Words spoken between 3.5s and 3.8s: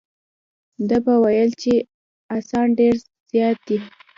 دي.